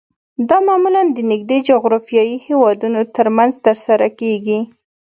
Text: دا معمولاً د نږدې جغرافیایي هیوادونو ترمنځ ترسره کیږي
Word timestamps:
دا 0.49 0.57
معمولاً 0.67 1.01
د 1.15 1.19
نږدې 1.31 1.57
جغرافیایي 1.69 2.35
هیوادونو 2.47 2.99
ترمنځ 3.15 3.53
ترسره 3.65 4.07
کیږي 4.19 4.59